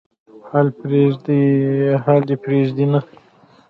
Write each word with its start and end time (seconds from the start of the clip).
حال 2.07 2.23
پرېږدي 2.41 2.85
نه. 2.91 2.99